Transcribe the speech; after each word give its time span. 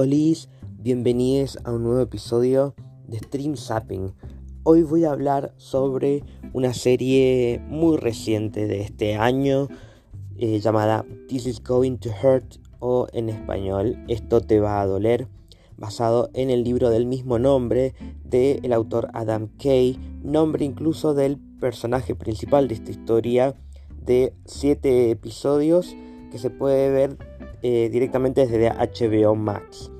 Olis, 0.00 0.48
bienvenidos 0.78 1.58
a 1.62 1.72
un 1.72 1.82
nuevo 1.82 2.00
episodio 2.00 2.74
de 3.06 3.18
Stream 3.18 3.54
Zapping. 3.54 4.14
Hoy 4.62 4.82
voy 4.82 5.04
a 5.04 5.10
hablar 5.10 5.52
sobre 5.58 6.24
una 6.54 6.72
serie 6.72 7.60
muy 7.68 7.98
reciente 7.98 8.66
de 8.66 8.80
este 8.80 9.16
año 9.16 9.68
eh, 10.38 10.58
llamada 10.58 11.04
This 11.28 11.44
is 11.44 11.62
Going 11.62 11.98
to 11.98 12.08
Hurt 12.08 12.56
o 12.78 13.08
en 13.12 13.28
español 13.28 14.02
Esto 14.08 14.40
te 14.40 14.58
va 14.58 14.80
a 14.80 14.86
doler, 14.86 15.28
basado 15.76 16.30
en 16.32 16.48
el 16.48 16.64
libro 16.64 16.88
del 16.88 17.04
mismo 17.04 17.38
nombre 17.38 17.92
del 18.24 18.72
autor 18.72 19.10
Adam 19.12 19.48
Kay, 19.62 19.98
nombre 20.22 20.64
incluso 20.64 21.12
del 21.12 21.36
personaje 21.60 22.14
principal 22.14 22.68
de 22.68 22.74
esta 22.76 22.90
historia 22.90 23.54
de 24.00 24.32
siete 24.46 25.10
episodios 25.10 25.94
que 26.32 26.38
se 26.38 26.48
puede 26.48 26.88
ver 26.88 27.18
eh, 27.62 27.88
directamente 27.90 28.46
desde 28.46 28.70
HBO 28.70 29.34
Max. 29.34 29.90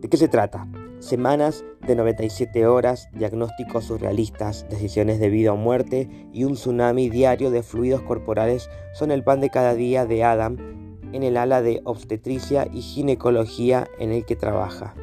¿De 0.00 0.08
qué 0.08 0.16
se 0.16 0.28
trata? 0.28 0.66
Semanas 0.98 1.64
de 1.86 1.96
97 1.96 2.66
horas, 2.66 3.08
diagnósticos 3.12 3.86
surrealistas, 3.86 4.66
decisiones 4.70 5.18
de 5.18 5.30
vida 5.30 5.52
o 5.52 5.56
muerte 5.56 6.08
y 6.32 6.44
un 6.44 6.54
tsunami 6.54 7.10
diario 7.10 7.50
de 7.50 7.62
fluidos 7.62 8.02
corporales 8.02 8.68
son 8.94 9.10
el 9.10 9.24
pan 9.24 9.40
de 9.40 9.50
cada 9.50 9.74
día 9.74 10.06
de 10.06 10.22
Adam 10.22 10.56
en 11.12 11.22
el 11.22 11.36
ala 11.36 11.60
de 11.60 11.80
obstetricia 11.84 12.68
y 12.72 12.82
ginecología 12.82 13.88
en 13.98 14.12
el 14.12 14.24
que 14.24 14.36
trabaja. 14.36 14.94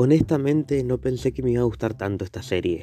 Honestamente 0.00 0.84
no 0.84 0.98
pensé 0.98 1.32
que 1.32 1.42
me 1.42 1.50
iba 1.50 1.62
a 1.62 1.64
gustar 1.64 1.92
tanto 1.92 2.24
esta 2.24 2.40
serie. 2.40 2.82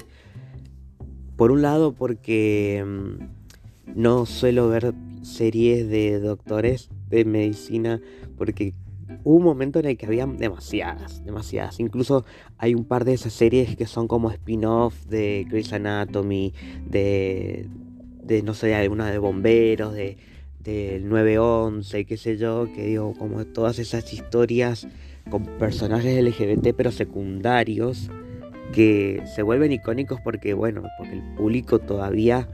Por 1.38 1.50
un 1.52 1.62
lado 1.62 1.94
porque 1.94 2.84
mm, 2.86 3.96
no 3.96 4.26
suelo 4.26 4.68
ver 4.68 4.94
series 5.22 5.88
de 5.88 6.20
doctores 6.20 6.90
de 7.08 7.24
medicina 7.24 8.02
porque 8.38 8.74
hubo 9.24 9.38
un 9.38 9.44
momento 9.44 9.80
en 9.80 9.86
el 9.86 9.98
que 9.98 10.08
había 10.08 10.26
demasiadas, 10.26 11.24
demasiadas. 11.24 11.80
Incluso 11.80 12.26
hay 12.58 12.76
un 12.76 12.84
par 12.84 13.06
de 13.06 13.14
esas 13.14 13.32
series 13.32 13.78
que 13.78 13.86
son 13.86 14.10
como 14.10 14.30
spin-off 14.30 15.06
de 15.06 15.48
Grey's 15.50 15.72
Anatomy, 15.72 16.54
de, 16.86 17.70
de 18.24 18.44
no 18.44 18.54
sé, 18.54 18.76
alguna 18.76 19.10
de 19.10 19.20
bomberos, 19.20 19.94
de 19.94 20.18
del 20.66 21.08
911, 21.08 22.06
qué 22.06 22.18
sé 22.18 22.38
yo, 22.38 22.68
que 22.74 22.88
digo, 22.88 23.14
como 23.14 23.46
todas 23.46 23.78
esas 23.78 24.12
historias 24.12 24.88
con 25.30 25.44
personajes 25.58 26.24
LGBT 26.24 26.74
pero 26.76 26.92
secundarios 26.92 28.10
que 28.74 29.22
se 29.36 29.42
vuelven 29.42 29.72
icónicos 29.72 30.20
porque, 30.22 30.54
bueno, 30.54 30.84
porque 30.98 31.14
el 31.14 31.24
público 31.36 31.80
todavía 31.80 32.48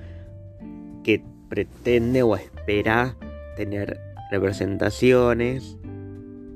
que 1.04 1.24
pretende 1.50 2.24
o 2.24 2.36
espera 2.36 3.16
tener 3.56 4.00
representaciones 4.32 5.78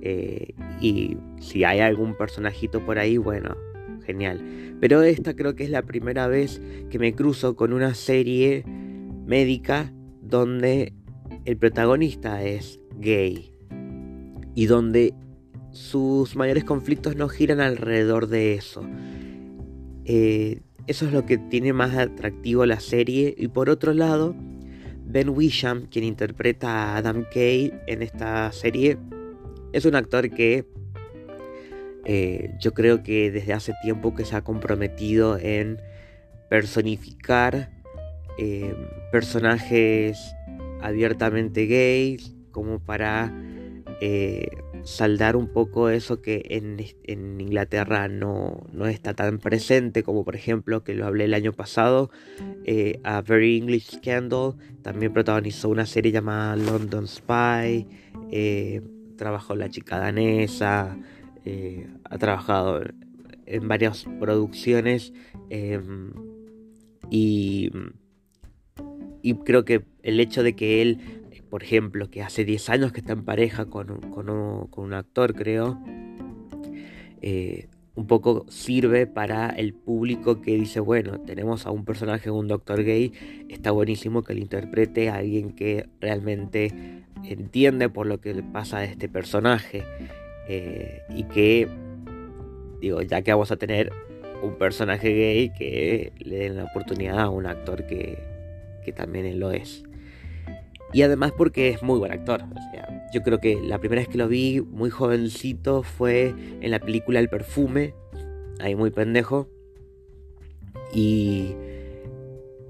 eh, 0.02 0.54
y 0.80 1.18
si 1.40 1.64
hay 1.64 1.80
algún 1.80 2.16
personajito 2.16 2.86
por 2.86 3.00
ahí, 3.00 3.18
bueno, 3.18 3.56
genial. 4.06 4.78
Pero 4.80 5.02
esta 5.02 5.36
creo 5.36 5.56
que 5.56 5.64
es 5.64 5.70
la 5.70 5.82
primera 5.82 6.28
vez 6.28 6.62
que 6.90 7.00
me 7.00 7.14
cruzo 7.14 7.56
con 7.56 7.74
una 7.74 7.96
serie 7.96 8.64
médica 9.26 9.92
donde 10.22 10.94
el 11.46 11.58
protagonista 11.58 12.44
es 12.44 12.80
gay 13.00 13.52
y 14.54 14.68
donde 14.68 15.14
sus 15.76 16.38
mayores 16.38 16.64
conflictos 16.64 17.18
no 17.18 17.28
giran 17.28 17.60
alrededor 17.60 18.28
de 18.28 18.54
eso. 18.54 18.88
Eh, 20.06 20.62
eso 20.88 21.06
es 21.06 21.12
lo 21.12 21.26
que 21.26 21.38
tiene 21.38 21.74
más 21.74 21.96
atractivo 21.96 22.66
la 22.66 22.80
serie. 22.80 23.36
Y 23.38 23.50
por 23.50 23.70
otro 23.70 23.94
lado, 23.94 24.36
Ben 25.06 25.30
Wisham, 25.30 25.88
quien 25.88 26.06
interpreta 26.06 26.70
a 26.70 26.98
Adam 26.98 27.26
Kay 27.32 27.74
en 27.88 28.04
esta 28.04 28.52
serie, 28.54 28.98
es 29.74 29.84
un 29.84 29.96
actor 29.96 30.30
que 30.30 30.66
eh, 32.06 32.52
yo 32.62 32.74
creo 32.74 33.04
que 33.04 33.30
desde 33.30 33.52
hace 33.52 33.74
tiempo 33.84 34.16
que 34.16 34.24
se 34.24 34.38
ha 34.38 34.44
comprometido 34.44 35.38
en 35.38 35.82
personificar 36.50 37.70
eh, 38.38 38.74
personajes 39.12 40.18
abiertamente 40.82 41.66
gays 41.66 42.34
como 42.52 42.80
para 42.80 43.34
saldar 44.86 45.36
un 45.36 45.48
poco 45.48 45.90
eso 45.90 46.22
que 46.22 46.46
en, 46.50 47.40
Inglaterra 47.42 48.08
no, 48.08 48.64
está 48.88 49.16
tan 49.16 49.40
presente, 49.40 50.04
como 50.04 50.24
por 50.24 50.36
ejemplo, 50.36 50.84
que 50.84 50.94
lo 50.94 51.06
hablé 51.08 51.26
el 51.26 51.34
año 51.34 51.54
pasado, 51.54 52.12
eh, 52.66 53.00
A 53.04 53.22
Very 53.22 53.58
English 53.58 53.98
Scandal, 53.98 54.54
también 54.84 55.12
protagonizó 55.12 55.70
una 55.70 55.88
serie 55.88 56.12
llamada 56.12 56.56
London 56.56 57.08
Spy, 57.08 57.88
eh, 58.32 58.82
trabajó 59.18 59.56
La 59.56 59.70
chica 59.70 59.98
danesa, 59.98 60.98
eh, 61.46 61.88
ha 62.04 62.18
trabajado 62.20 62.82
en 63.48 63.68
varias 63.68 64.06
producciones 64.20 65.14
em, 65.50 66.14
y, 67.10 67.72
y 69.24 69.34
creo 69.34 69.66
que 69.66 69.84
el 70.04 70.20
hecho 70.20 70.44
de 70.44 70.56
que 70.56 70.84
él 70.84 71.25
por 71.50 71.64
ejemplo, 71.64 72.10
que 72.10 72.22
hace 72.22 72.46
10 72.46 72.70
años 72.70 72.92
que 72.92 73.00
está 73.00 73.14
en 73.14 73.24
pareja 73.24 73.66
con, 73.66 73.90
un 73.90 74.94
actor, 74.94 75.34
creo, 75.36 75.80
eh, 77.22 77.68
un 77.96 78.08
poco 78.08 78.46
sirve 78.50 79.08
para 79.08 79.50
el 79.50 79.74
público 79.74 80.42
que 80.42 80.56
dice, 80.56 80.80
bueno, 80.80 81.20
tenemos 81.22 81.66
a 81.66 81.72
un 81.72 81.86
personaje, 81.86 82.30
un 82.30 82.48
doctor 82.48 82.84
gay, 82.84 83.14
está 83.50 83.72
buenísimo 83.72 84.24
que 84.24 84.34
lo 84.34 84.42
interprete 84.42 85.10
a 85.10 85.16
alguien 85.16 85.52
que 85.52 85.88
realmente 86.02 87.04
entiende 87.24 87.90
por 87.90 88.06
lo 88.06 88.20
que 88.20 88.34
le 88.34 88.44
pasa 88.44 88.80
a 88.80 88.84
este 88.84 89.08
personaje. 89.08 89.84
Eh, 90.48 91.02
y 91.10 91.24
que, 91.24 91.68
digo, 92.82 93.02
ya 93.02 93.22
que 93.22 93.32
vamos 93.32 93.52
a 93.52 93.56
tener 93.56 93.92
un 94.44 94.58
personaje 94.58 95.10
gay, 95.10 95.50
que 95.58 96.12
le 96.20 96.38
den 96.38 96.58
la 96.58 96.66
oportunidad 96.66 97.20
a 97.20 97.30
un 97.30 97.46
actor 97.48 97.88
que, 97.88 98.20
que 98.84 98.92
también 98.92 99.40
lo 99.40 99.52
es. 99.52 99.84
Y 100.94 101.02
además 101.02 101.34
porque 101.36 101.70
es 101.70 101.84
muy 101.84 102.00
buen 102.00 102.12
actor. 102.12 102.44
O 102.44 102.72
sea, 102.72 103.10
yo 103.14 103.22
creo 103.22 103.40
que 103.40 103.60
la 103.62 103.80
primera 103.80 104.02
vez 104.02 104.08
que 104.10 104.18
lo 104.18 104.28
vi 104.28 104.62
muy 104.62 104.90
jovencito 104.90 105.84
fue 105.84 106.34
en 106.62 106.72
la 106.72 106.80
película 106.80 107.20
El 107.20 107.30
perfume. 107.30 107.94
Ahí 108.60 108.76
muy 108.76 108.92
pendejo. 108.92 109.50
Y, 110.94 111.56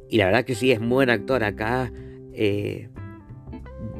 y 0.09 0.17
la 0.17 0.25
verdad 0.25 0.45
que 0.45 0.55
sí, 0.55 0.71
es 0.71 0.79
muy 0.79 0.95
buen 0.95 1.09
actor. 1.09 1.43
Acá 1.43 1.91
eh, 2.33 2.89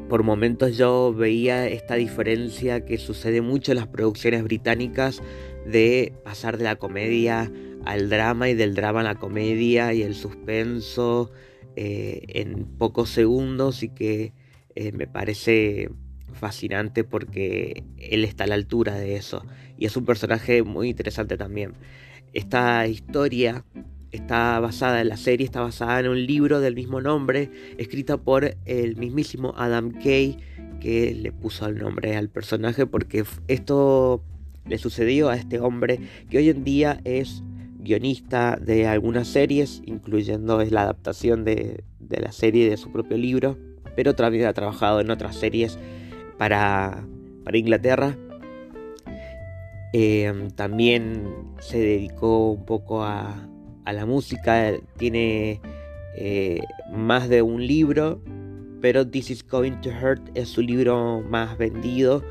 por 0.09 0.23
momentos 0.23 0.77
yo 0.77 1.13
veía 1.13 1.67
esta 1.67 1.95
diferencia 1.95 2.85
que 2.85 2.97
sucede 2.97 3.41
mucho 3.41 3.71
en 3.71 3.77
las 3.77 3.87
producciones 3.87 4.43
británicas 4.43 5.21
de 5.65 6.13
pasar 6.23 6.57
de 6.57 6.63
la 6.65 6.75
comedia 6.75 7.51
al 7.85 8.09
drama 8.09 8.49
y 8.49 8.53
del 8.53 8.75
drama 8.75 9.01
a 9.01 9.03
la 9.03 9.15
comedia 9.15 9.93
y 9.93 10.03
el 10.03 10.15
suspenso 10.15 11.31
eh, 11.75 12.23
en 12.29 12.65
pocos 12.65 13.09
segundos 13.09 13.83
y 13.83 13.89
que 13.89 14.33
eh, 14.75 14.91
me 14.91 15.07
parece 15.07 15.89
fascinante 16.33 17.03
porque 17.03 17.83
él 17.97 18.25
está 18.25 18.43
a 18.43 18.47
la 18.47 18.55
altura 18.55 18.95
de 18.95 19.15
eso 19.15 19.45
y 19.77 19.85
es 19.85 19.95
un 19.97 20.05
personaje 20.05 20.63
muy 20.63 20.89
interesante 20.89 21.37
también. 21.37 21.73
Esta 22.33 22.87
historia 22.87 23.63
está 24.11 24.59
basada 24.59 25.01
en 25.01 25.09
la 25.09 25.17
serie, 25.17 25.45
está 25.45 25.61
basada 25.61 25.99
en 25.99 26.07
un 26.07 26.25
libro 26.25 26.59
del 26.59 26.75
mismo 26.75 27.01
nombre, 27.01 27.49
escrita 27.77 28.17
por 28.17 28.55
el 28.65 28.95
mismísimo 28.97 29.53
Adam 29.57 29.91
Kay, 29.91 30.37
que 30.79 31.13
le 31.13 31.31
puso 31.31 31.67
el 31.67 31.77
nombre 31.77 32.15
al 32.15 32.29
personaje 32.29 32.85
porque 32.85 33.23
esto 33.47 34.23
le 34.67 34.77
sucedió 34.77 35.29
a 35.29 35.35
este 35.35 35.59
hombre 35.59 35.99
que 36.29 36.37
hoy 36.37 36.49
en 36.49 36.63
día 36.63 36.99
es 37.03 37.43
guionista 37.85 38.57
de 38.59 38.87
algunas 38.87 39.29
series, 39.29 39.81
incluyendo 39.85 40.61
la 40.61 40.81
adaptación 40.81 41.45
de, 41.45 41.85
la 42.09 42.33
serie 42.33 42.69
de 42.69 42.75
su 42.75 42.91
propio 42.91 43.17
libro, 43.17 43.57
pero 43.95 44.13
también 44.13 44.45
ha 44.45 44.53
trabajado 44.53 44.99
en 44.99 45.09
otras 45.09 45.37
series 45.37 45.79
para, 46.37 47.07
Inglaterra. 47.53 48.17
Em, 49.93 50.49
también 50.51 51.29
se 51.59 51.79
dedicó 51.79 52.51
un 52.51 52.65
poco 52.65 53.03
a, 53.03 53.47
la 53.85 54.05
música, 54.05 54.73
tiene 54.97 55.61
eh, 56.17 56.59
más 56.91 57.29
de 57.29 57.43
un 57.43 57.65
libro, 57.65 58.19
pero 58.81 59.07
This 59.07 59.29
is 59.29 59.47
Going 59.47 59.79
to 59.81 59.89
Hurt 59.89 60.21
es 60.33 60.49
su 60.49 60.61
libro 60.61 61.21
más 61.21 61.57
vendido 61.57 62.23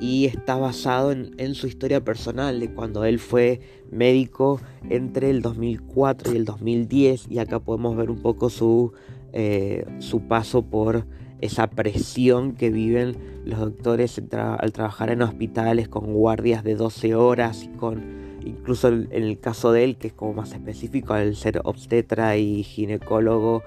y 0.00 0.26
está 0.26 0.56
basado 0.56 1.12
en, 1.12 1.54
su 1.54 1.66
historia 1.66 2.02
personal 2.02 2.60
de 2.60 2.72
cuando 2.72 3.04
él 3.04 3.18
fue 3.18 3.60
médico 3.90 4.60
entre 4.90 5.30
el 5.30 5.40
2004 5.42 6.32
y 6.32 6.36
el 6.36 6.44
2010 6.44 7.26
y 7.30 7.38
acá 7.38 7.60
podemos 7.60 7.96
ver 7.96 8.10
un 8.10 8.20
poco 8.20 8.50
su, 8.50 8.92
eh, 9.32 9.86
su 9.98 10.22
paso 10.22 10.62
por 10.62 11.06
esa 11.40 11.68
presión 11.68 12.52
que 12.52 12.70
viven 12.70 13.16
los 13.44 13.60
doctores 13.60 14.20
al 14.32 14.72
trabajar 14.72 15.10
en 15.10 15.22
hospitales 15.22 15.88
con 15.88 16.12
guardias 16.14 16.64
de 16.64 16.74
12 16.74 17.14
horas 17.14 17.64
y 17.64 17.68
con 17.68 18.24
incluso 18.44 18.88
en 18.88 19.10
el 19.10 19.38
caso 19.40 19.72
de 19.72 19.84
él, 19.84 19.96
que 19.96 20.08
es 20.08 20.12
como 20.12 20.34
más 20.34 20.52
específico 20.52 21.14
al 21.14 21.34
ser 21.34 21.60
obstetra 21.64 22.36
y 22.36 22.62
ginecólogo, 22.62 23.62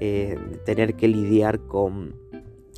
eh, 0.00 0.38
tener 0.64 0.94
que 0.94 1.08
lidiar 1.08 1.60
con, 1.60 2.14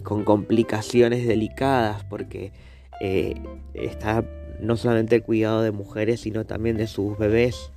con 0.02 0.24
complicaciones 0.24 1.26
delicadas, 1.26 2.04
porque 2.04 2.52
eh, 3.00 3.34
está 3.74 4.24
no 4.60 4.76
solamente 4.76 5.16
el 5.16 5.22
cuidado 5.22 5.62
de 5.62 5.70
mujeres, 5.70 6.20
sino 6.20 6.44
también 6.44 6.76
de 6.76 6.86
sus 6.86 7.18
bebés 7.18 7.72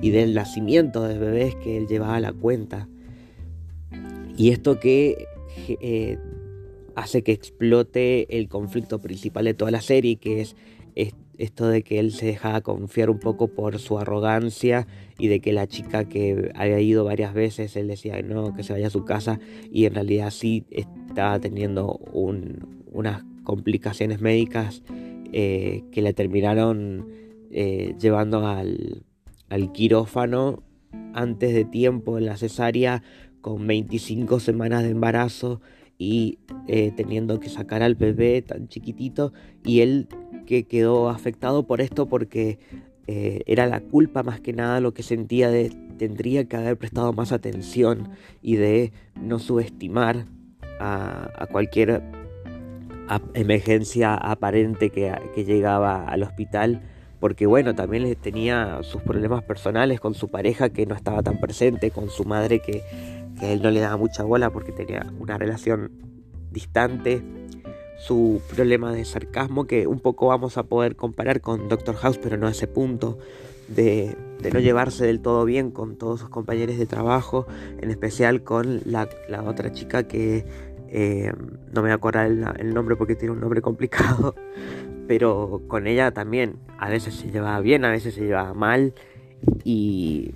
y 0.00 0.10
del 0.10 0.34
nacimiento 0.34 1.02
de 1.02 1.18
bebés 1.18 1.54
que 1.56 1.76
él 1.76 1.86
llevaba 1.86 2.16
a 2.16 2.20
la 2.20 2.32
cuenta. 2.32 2.88
Y 4.36 4.50
esto 4.50 4.78
que 4.78 5.26
eh, 5.68 6.18
hace 6.94 7.22
que 7.22 7.32
explote 7.32 8.38
el 8.38 8.48
conflicto 8.48 9.00
principal 9.00 9.44
de 9.44 9.54
toda 9.54 9.70
la 9.70 9.80
serie, 9.80 10.16
que 10.16 10.40
es 10.40 10.56
esto 11.40 11.68
de 11.68 11.82
que 11.82 11.98
él 11.98 12.12
se 12.12 12.26
dejaba 12.26 12.60
confiar 12.60 13.08
un 13.08 13.18
poco 13.18 13.48
por 13.48 13.78
su 13.78 13.98
arrogancia 13.98 14.86
y 15.18 15.28
de 15.28 15.40
que 15.40 15.54
la 15.54 15.66
chica 15.66 16.04
que 16.04 16.52
había 16.54 16.80
ido 16.80 17.04
varias 17.04 17.32
veces, 17.32 17.76
él 17.76 17.88
decía 17.88 18.20
no, 18.20 18.54
que 18.54 18.62
se 18.62 18.74
vaya 18.74 18.88
a 18.88 18.90
su 18.90 19.06
casa 19.06 19.40
y 19.72 19.86
en 19.86 19.94
realidad 19.94 20.30
sí 20.30 20.66
estaba 20.70 21.40
teniendo 21.40 21.98
unas 22.92 23.24
complicaciones 23.50 24.20
médicas 24.20 24.84
eh, 25.32 25.82
que 25.90 26.02
le 26.02 26.12
terminaron 26.12 27.08
eh, 27.50 27.96
llevando 27.98 28.46
al, 28.46 29.02
al 29.48 29.72
quirófano 29.72 30.62
antes 31.14 31.52
de 31.52 31.64
tiempo 31.64 32.16
en 32.16 32.26
la 32.26 32.36
cesárea 32.36 33.02
con 33.40 33.66
25 33.66 34.38
semanas 34.38 34.84
de 34.84 34.90
embarazo 34.90 35.60
y 35.98 36.38
eh, 36.68 36.92
teniendo 36.96 37.40
que 37.40 37.48
sacar 37.48 37.82
al 37.82 37.96
bebé 37.96 38.40
tan 38.40 38.68
chiquitito. 38.68 39.32
Y 39.64 39.80
él 39.80 40.06
que 40.46 40.68
quedó 40.68 41.08
afectado 41.08 41.66
por 41.66 41.80
esto 41.80 42.08
porque 42.08 42.60
era 43.08 43.66
la 43.66 43.80
culpa 43.80 44.22
más 44.22 44.40
que 44.40 44.52
nada 44.52 44.78
lo 44.78 44.94
que 44.94 45.02
sentía 45.02 45.50
de 45.50 45.70
tendría 45.98 46.44
que 46.44 46.54
haber 46.54 46.78
prestado 46.78 47.12
más 47.12 47.32
atención 47.32 48.10
y 48.40 48.54
de 48.54 48.92
no 49.20 49.40
subestimar 49.40 50.26
a, 50.78 51.48
cualquier 51.50 52.19
emergencia 53.34 54.14
aparente 54.14 54.90
que, 54.90 55.12
llegaba 55.44 56.04
al 56.04 56.22
hospital 56.22 56.82
porque 57.18 57.46
bueno, 57.46 57.74
también 57.74 58.14
tenía 58.16 58.82
sus 58.82 59.02
problemas 59.02 59.42
personales 59.42 60.00
con 60.00 60.14
su 60.14 60.28
pareja 60.28 60.70
que 60.70 60.86
no 60.86 60.94
estaba 60.94 61.22
tan 61.22 61.38
presente, 61.38 61.90
con 61.90 62.08
su 62.08 62.24
madre 62.24 62.60
que, 62.60 62.82
que 63.38 63.52
él 63.52 63.62
no 63.62 63.70
le 63.70 63.80
daba 63.80 63.98
mucha 63.98 64.22
bola 64.22 64.50
porque 64.50 64.72
tenía 64.72 65.06
una 65.18 65.36
relación 65.36 65.90
distante. 66.50 67.22
Su 67.98 68.40
problema 68.54 68.92
de 68.92 69.04
sarcasmo 69.04 69.66
que 69.66 69.86
un 69.86 70.00
poco 70.00 70.28
vamos 70.28 70.56
a 70.56 70.62
poder 70.62 70.96
comparar 70.96 71.42
con 71.42 71.68
Doctor 71.68 71.96
House, 71.96 72.16
pero 72.16 72.38
no 72.38 72.46
a 72.46 72.52
ese 72.52 72.66
punto 72.66 73.18
de, 73.70 74.16
no 74.52 74.58
llevarse 74.58 75.06
del 75.06 75.20
todo 75.20 75.44
bien 75.44 75.70
con 75.70 75.96
todos 75.96 76.20
sus 76.20 76.28
compañeros 76.28 76.76
de 76.76 76.86
trabajo, 76.86 77.46
en 77.80 77.90
especial 77.90 78.42
con 78.42 78.80
la, 78.84 79.08
otra 79.46 79.72
chica 79.72 80.04
que 80.04 80.44
eh, 80.92 81.32
no 81.72 81.82
me 81.82 81.82
voy 81.82 81.90
a 81.92 81.94
acordar 81.94 82.26
el, 82.26 82.74
nombre 82.74 82.96
porque 82.96 83.14
tiene 83.14 83.32
un 83.32 83.40
nombre 83.40 83.62
complicado, 83.62 84.34
pero 85.08 85.62
con 85.68 85.86
ella 85.86 86.10
también. 86.10 86.56
A 86.78 86.88
veces 86.88 87.14
se 87.14 87.30
llevaba 87.30 87.60
bien, 87.60 87.84
a 87.84 87.90
veces 87.90 88.14
se 88.14 88.22
llevaba 88.22 88.54
mal. 88.54 88.94
Y 89.64 90.32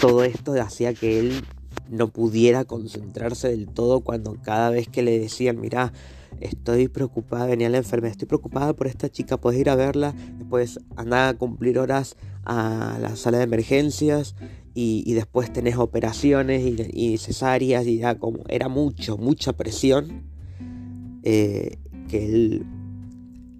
todo 0.00 0.24
esto 0.24 0.52
hacía 0.60 0.94
que 0.94 1.20
él 1.20 1.42
no 1.90 2.08
pudiera 2.08 2.64
concentrarse 2.64 3.48
del 3.48 3.68
todo 3.68 4.00
cuando 4.00 4.36
cada 4.42 4.70
vez 4.70 4.88
que 4.88 5.02
le 5.02 5.18
decían, 5.18 5.60
mira, 5.60 5.92
estoy 6.40 6.88
preocupada, 6.88 7.46
venía 7.46 7.68
la 7.68 7.78
enfermedad, 7.78 8.12
estoy 8.12 8.28
preocupada 8.28 8.72
por 8.72 8.86
esta 8.86 9.10
chica, 9.10 9.36
puedes 9.36 9.60
ir 9.60 9.68
a 9.68 9.74
verla, 9.74 10.14
después 10.38 10.80
andar 10.96 11.28
a 11.28 11.38
cumplir 11.38 11.78
horas 11.78 12.16
a 12.44 12.96
la 13.00 13.16
sala 13.16 13.38
de 13.38 13.44
emergencias 13.44 14.34
y, 14.74 15.12
después 15.14 15.52
tenés 15.52 15.76
operaciones 15.76 16.62
y, 16.92 17.18
cesáreas 17.18 17.86
y 17.86 17.98
ya 17.98 18.18
como 18.18 18.44
era 18.48 18.68
mucho, 18.68 19.16
mucha 19.18 19.52
presión 19.52 20.22
eh, 21.22 21.76
que 22.08 22.26
él 22.26 22.66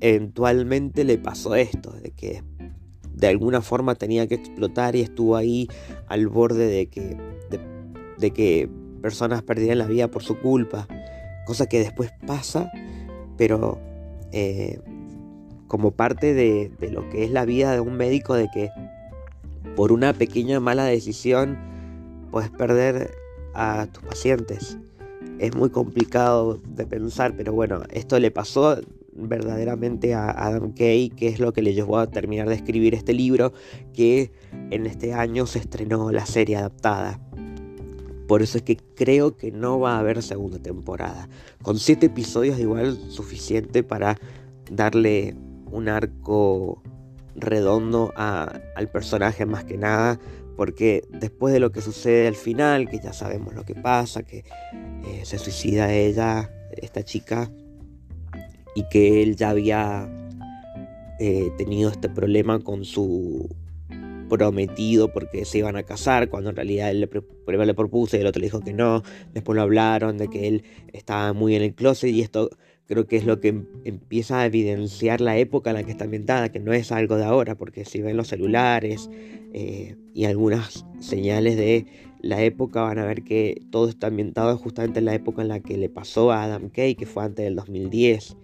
eventualmente 0.01 1.05
le 1.05 1.19
pasó 1.19 1.55
esto, 1.57 1.93
de 1.93 2.11
que 2.13 2.43
de 3.13 3.27
alguna 3.27 3.61
forma 3.61 3.97
tenía 3.97 4.27
que 4.27 4.37
explotar 4.37 4.97
y 4.97 5.01
estuvo 5.01 5.37
ahí 5.37 5.69
al 6.07 6.27
borde 6.29 6.67
de 6.67 6.87
que 6.87 7.17
de 8.21 8.31
que 8.31 8.69
personas 9.03 9.43
perdieran 9.43 9.79
la 9.79 9.87
vida 9.87 10.09
por 10.09 10.23
su 10.23 10.39
culpa, 10.39 10.87
cosa 11.47 11.67
que 11.67 11.81
después 11.81 12.13
pasa, 12.27 12.71
pero 13.37 13.81
eh, 14.31 14.81
como 15.67 15.93
parte 15.93 16.35
de, 16.35 16.71
lo 16.91 17.09
que 17.09 17.25
es 17.25 17.31
la 17.31 17.45
vida 17.45 17.73
de 17.73 17.81
un 17.81 17.95
médico, 17.95 18.35
de 18.35 18.49
que 18.53 18.71
por 19.77 19.93
una 19.93 20.13
pequeña 20.13 20.61
mala 20.61 20.85
decisión 20.85 21.59
puedes 22.31 22.51
perder 22.51 23.11
a 23.55 23.87
tus 23.87 24.03
pacientes. 24.05 24.79
Es 25.39 25.55
muy 25.55 25.71
complicado 25.71 26.61
de 26.69 26.87
pensar, 26.87 27.35
pero 27.37 27.53
bueno, 27.53 27.83
esto 27.91 28.19
le 28.19 28.31
pasó 28.31 28.79
verdaderamente 29.13 30.15
a 30.15 30.31
Adam 30.31 30.73
Kay, 30.73 31.11
que 31.11 31.29
es 31.29 31.41
lo 31.41 31.53
que 31.53 31.63
le 31.63 31.75
llevó 31.75 31.99
a 31.99 32.11
terminar 32.11 32.49
de 32.49 32.55
escribir 32.55 32.95
este 32.95 33.13
libro, 33.13 33.53
que 33.93 34.33
en 34.71 34.87
este 34.87 35.13
año 35.15 35.47
se 35.47 35.59
estrenó 35.59 36.11
la 36.11 36.27
serie 36.27 36.57
adaptada. 36.57 37.21
Por 38.27 38.43
eso 38.43 38.59
es 38.59 38.63
que 38.63 38.77
creo 38.77 39.37
que 39.37 39.51
no 39.51 39.81
va 39.81 39.97
a 39.97 39.99
haber 39.99 40.23
segunda 40.23 40.59
temporada. 40.59 41.29
Con 41.63 41.79
siete 41.79 42.07
episodios 42.07 42.61
igual 42.61 42.97
suficiente 43.11 43.83
para 43.83 44.17
darle 44.71 45.35
un 45.73 45.89
arco 45.89 46.83
redondo 47.35 48.13
al 48.17 48.89
personaje 48.93 49.47
más 49.47 49.65
que 49.65 49.77
nada. 49.77 50.19
Porque 50.57 51.05
después 51.09 51.55
de 51.55 51.61
lo 51.61 51.73
que 51.73 51.81
sucede 51.81 52.29
al 52.29 52.35
final, 52.35 52.89
que 52.89 52.99
ya 52.99 53.13
sabemos 53.13 53.55
lo 53.55 53.65
que 53.65 53.75
pasa, 53.75 54.23
que 54.23 54.39
eh, 54.39 55.23
se 55.25 55.39
suicida 55.39 55.93
ella, 55.93 56.51
esta 56.73 57.03
chica, 57.03 57.51
y 58.75 58.85
que 58.91 59.23
él 59.23 59.37
ya 59.37 59.51
había 59.51 60.09
eh, 61.19 61.51
tenido 61.57 61.91
este 61.91 62.09
problema 62.09 62.61
con 62.61 62.85
su 62.85 63.49
prometido 64.31 65.13
porque 65.13 65.45
se 65.45 65.59
iban 65.59 65.77
a 65.77 65.83
casar, 65.83 66.31
cuando 66.31 66.51
en 66.51 66.57
realidad 66.57 66.91
él 66.91 67.01
le, 67.01 67.07
primero 67.09 67.65
le 67.65 67.75
propuso 67.75 68.17
y 68.17 68.21
el 68.21 68.27
otro 68.27 68.41
le 68.41 68.47
dijo 68.47 68.61
que 68.61 68.73
no, 68.73 69.03
después 69.35 69.57
lo 69.57 69.63
hablaron 69.63 70.17
de 70.17 70.29
que 70.29 70.49
él 70.49 70.65
estaba 70.93 71.35
muy 71.35 71.57
en 71.57 71.63
el 71.63 71.75
closet 71.75 72.11
y 72.11 72.23
esto 72.23 72.49
creo 72.91 73.07
que 73.07 73.17
es 73.17 73.25
lo 73.25 73.39
que 73.39 73.49
em, 73.49 73.67
empieza 73.85 74.41
a 74.41 74.47
evidenciar 74.47 75.21
la 75.21 75.39
época 75.39 75.71
en 75.71 75.77
la 75.77 75.85
que 75.85 75.93
está 75.93 76.07
ambientada, 76.07 76.51
que 76.51 76.59
no 76.59 76.73
es 76.73 76.91
algo 76.91 77.17
de 77.17 77.25
ahora, 77.25 77.55
porque 77.55 77.85
si 77.85 78.03
ven 78.03 78.17
los 78.17 78.27
celulares 78.27 79.09
eh, 79.53 79.95
y 80.13 80.25
algunas 80.25 80.85
señales 80.99 81.57
de 81.57 81.87
la 82.21 82.43
época 82.43 82.83
van 82.83 82.99
a 82.99 83.05
ver 83.05 83.23
que 83.23 83.63
todo 83.71 83.89
está 83.89 84.09
ambientado 84.09 84.59
justamente 84.59 84.99
en 84.99 85.05
la 85.05 85.15
época 85.15 85.41
en 85.41 85.47
la 85.47 85.61
que 85.61 85.79
le 85.79 85.89
pasó 85.89 86.33
a 86.33 86.43
Adam 86.43 86.69
Kay, 86.69 86.97
que 86.97 87.07
fue 87.07 87.23
antes 87.23 87.45
del 87.45 87.55
2010. 87.55 88.37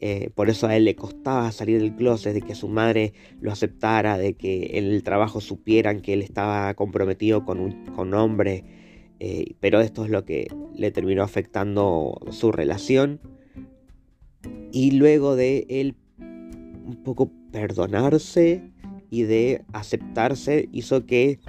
Eh, 0.00 0.30
por 0.34 0.48
eso 0.48 0.68
a 0.68 0.74
él 0.74 0.86
le 0.86 0.96
costaba 0.96 1.52
salir 1.52 1.78
del 1.78 1.94
closet, 1.96 2.32
de 2.32 2.40
que 2.40 2.54
su 2.54 2.68
madre 2.68 3.12
lo 3.42 3.52
aceptara, 3.52 4.16
de 4.16 4.32
que 4.32 4.78
en 4.78 4.86
el 4.86 5.02
trabajo 5.02 5.42
supieran 5.42 6.00
que 6.00 6.14
él 6.14 6.22
estaba 6.22 6.72
comprometido 6.72 7.44
con 7.44 7.60
un 7.60 8.14
hombre. 8.14 8.64
Eh, 9.20 9.54
pero 9.60 9.82
esto 9.82 10.02
es 10.04 10.10
lo 10.10 10.24
que 10.24 10.48
le 10.74 10.90
terminó 10.92 11.22
afectando 11.22 12.18
su 12.30 12.52
relación. 12.52 13.20
Y 14.76 14.90
luego 14.90 15.36
de 15.36 15.66
él 15.70 15.94
un 16.18 17.00
poco 17.02 17.30
perdonarse 17.50 18.60
y 19.08 19.22
de 19.22 19.62
aceptarse, 19.72 20.68
hizo 20.70 21.06
que 21.06 21.40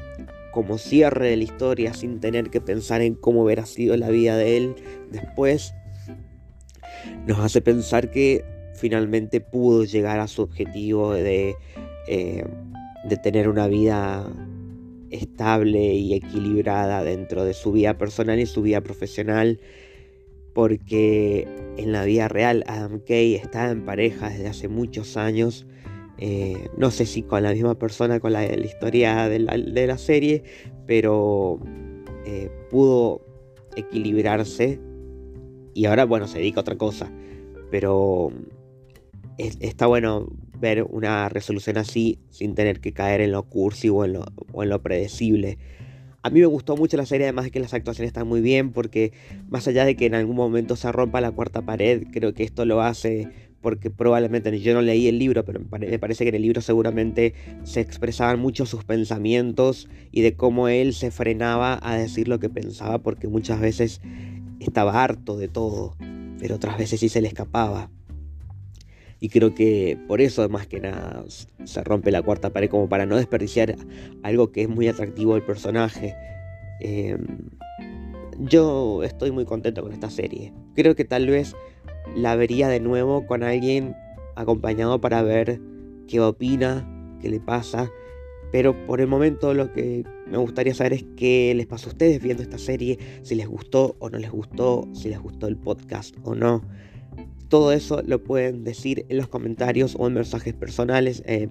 como 0.53 0.77
cierre 0.77 1.31
de 1.31 1.36
la 1.36 1.43
historia, 1.43 1.93
sin 1.93 2.22
tener 2.22 2.50
que 2.50 2.62
pensar 2.62 3.01
en 3.01 3.15
cómo 3.15 3.43
hubiera 3.43 3.65
sido 3.65 3.98
la 3.98 4.10
vida 4.10 4.38
de 4.38 4.55
él 4.55 4.75
después, 5.12 5.74
nos 7.27 7.39
hace 7.39 7.60
pensar 7.60 8.12
que 8.12 8.46
finalmente 8.75 9.41
pudo 9.41 9.84
llegar 9.84 10.22
a 10.22 10.29
su 10.29 10.43
objetivo 10.43 11.12
de, 11.12 11.55
eh, 12.07 12.46
de 13.10 13.17
tener 13.17 13.50
una 13.50 13.67
vida 13.67 14.25
estable 15.10 15.96
y 15.96 16.13
equilibrada 16.13 17.03
dentro 17.03 17.43
de 17.43 17.53
su 17.53 17.74
vida 17.74 17.98
personal 17.98 18.39
y 18.39 18.46
su 18.46 18.62
vida 18.62 18.79
profesional 18.79 19.60
porque 20.57 21.47
en 21.77 21.91
la 21.91 22.03
vida 22.03 22.27
real 22.27 22.63
Adam 22.65 22.99
Kay 22.99 23.35
está 23.35 23.69
en 23.69 23.85
pareja 23.85 24.29
desde 24.29 24.47
hace 24.47 24.67
muchos 24.67 25.15
años 25.15 25.67
eh, 26.17 26.67
no 26.75 26.89
sé 26.89 27.05
si 27.05 27.21
con 27.21 27.43
la 27.43 27.53
misma 27.53 27.75
persona 27.75 28.19
con 28.19 28.33
la, 28.33 28.43
historia 28.43 29.29
de 29.29 29.37
la, 29.37 29.97
serie 29.99 30.43
pero 30.87 31.59
eh, 32.25 32.49
pudo 32.71 33.21
equilibrarse 33.75 34.79
y 35.77 35.85
ahora, 35.85 36.05
bueno, 36.05 36.27
se 36.27 36.39
dedica 36.39 36.59
a 36.59 36.61
otra 36.61 36.75
cosa. 36.75 37.11
Pero 37.69 38.31
está 39.37 39.85
bueno 39.85 40.27
ver 40.57 40.81
una 40.81 41.29
resolución 41.29 41.77
así 41.77 42.17
sin 42.31 42.55
tener 42.55 42.79
que 42.79 42.93
caer 42.93 43.21
en 43.21 43.31
lo 43.31 43.43
cursi 43.43 43.87
o 43.89 44.03
en 44.03 44.13
lo, 44.13 44.25
o 44.53 44.63
en 44.63 44.69
lo 44.69 44.81
predecible. 44.81 45.59
A 46.24 46.29
mí 46.29 46.39
me 46.39 46.45
gustó 46.45 46.75
mucho 46.75 46.97
la 46.97 47.05
serie, 47.05 47.27
además 47.27 47.45
de 47.45 47.51
que 47.51 47.59
las 47.59 47.74
actuaciones 47.74 48.09
están 48.09 48.27
muy 48.27 48.41
bien, 48.41 48.71
porque 48.71 49.13
más 49.50 49.67
allá 49.67 49.86
de 49.86 49.95
que 49.95 50.05
en 50.05 50.15
algún 50.15 50.36
momento 50.36 50.75
se 50.75 50.91
rompa 50.91 51.21
la 51.21 51.31
cuarta 51.31 51.62
pared, 51.62 52.03
creo 52.12 52.33
que 52.33 52.43
esto 52.43 52.65
lo 52.65 52.81
hace 52.81 53.29
porque 53.62 53.89
probablemente 53.89 54.57
yo 54.59 54.74
no 54.74 54.81
leí 54.81 55.07
el 55.07 55.19
libro, 55.19 55.43
pero 55.43 55.59
me 55.59 56.00
parece 56.00 56.24
que 56.24 56.29
en 56.29 56.36
el 56.36 56.41
libro 56.41 56.62
seguramente 56.62 57.33
se 57.63 57.81
expresaban 57.81 58.39
mucho 58.39 58.65
sus 58.65 58.83
pensamientos 58.83 59.89
y 60.12 60.21
de 60.21 60.36
cómo 60.36 60.67
él 60.67 60.93
se 60.93 61.12
frenaba 61.12 61.79
a 61.81 61.97
decir 61.97 62.27
lo 62.27 62.39
que 62.39 62.50
pensaba, 62.50 63.00
porque 63.00 63.27
muchas 63.27 63.59
veces 63.59 64.01
estaba 64.59 65.03
harto 65.03 65.38
de 65.38 65.47
todo, 65.47 65.95
pero 66.39 66.55
otras 66.55 66.77
veces 66.77 67.00
sí 67.00 67.09
se 67.09 67.21
le 67.21 67.27
escapaba. 67.27 67.89
Y 69.19 69.29
creo 69.29 69.55
que 69.55 69.97
por 70.07 70.21
eso 70.21 70.47
más 70.50 70.67
que 70.67 70.79
nada 70.79 71.24
se 71.27 71.83
rompe 71.83 72.12
la 72.12 72.21
cuarta 72.21 72.51
pared, 72.51 72.69
como 72.69 72.88
para 72.88 73.05
no 73.05 73.17
desperdiciar 73.17 73.75
algo 74.24 74.51
que 74.51 74.63
es 74.63 74.69
muy 74.69 74.88
atractivo 74.88 75.33
del 75.33 75.43
personaje. 75.43 76.15
Em, 76.79 77.25
yo 78.39 79.03
estoy 79.03 79.31
muy 79.31 79.45
contento 79.45 79.81
con 79.81 79.91
esta 79.91 80.09
serie. 80.09 80.53
Creo 80.75 80.95
que 80.95 81.05
tal 81.05 81.27
vez 81.27 81.55
la 82.15 82.36
vería 82.36 82.67
de 82.67 82.79
nuevo 82.79 83.25
con 83.25 83.43
alguien 83.43 83.95
acompañado 84.36 85.01
para 85.01 85.24
ver 85.24 85.59
qué 86.07 86.19
opina, 86.21 86.88
qué 87.19 87.29
le 87.29 87.39
pasa. 87.39 87.91
Pero 88.51 88.86
por 88.86 89.01
el 89.01 89.07
momento 89.07 89.53
lo 89.53 89.74
que 89.74 90.05
me 90.27 90.38
gustaría 90.38 90.74
saber 90.74 90.93
es 90.93 91.05
qué 91.17 91.53
les 91.55 91.65
pasó 91.65 91.89
a 91.89 91.91
ustedes 91.93 92.21
viendo 92.21 92.43
esta 92.43 92.57
serie, 92.57 92.97
si 93.24 93.36
les 93.36 93.47
gustó 93.47 93.97
o 94.00 94.09
no 94.09 94.17
les 94.17 94.31
gustó, 94.31 94.88
si 94.93 95.09
les 95.09 95.19
gustó 95.19 95.47
el 95.47 95.57
podcast 95.57 96.15
o 96.24 96.33
no. 96.33 96.62
Todo 97.50 97.72
eso 97.72 98.01
lo 98.06 98.24
pueden 98.24 98.63
decir 98.63 99.06
en 99.10 99.18
los 99.18 99.27
comentarios 99.27 99.96
o 99.98 100.08
en 100.08 100.16
mensajes 100.16 100.54
personales, 100.54 101.24
eh, 101.25 101.50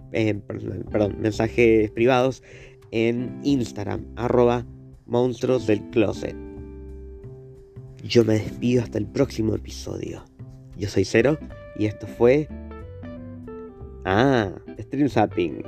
perdón, 0.91 1.17
mensajes 1.21 1.91
privados 1.91 2.43
en 2.91 3.41
Instagram, 3.43 4.05
arroba 4.17 4.67
monstruos 5.07 5.67
del 5.67 5.83
closet. 5.91 6.37
Yo 8.03 8.25
me 8.25 8.35
despido 8.35 8.83
hasta 8.83 8.99
el 8.99 9.07
próximo 9.07 9.55
episodio. 9.55 10.25
Yo 10.76 10.88
soy 10.88 11.05
Cero 11.05 11.38
y 11.79 11.87
esto 11.87 12.07
fue... 12.07 12.49
Ah, 14.05 14.53
Stream. 14.79 15.62